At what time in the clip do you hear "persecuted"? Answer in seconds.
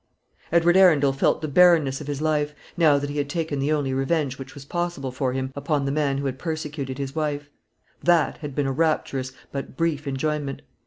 6.39-6.97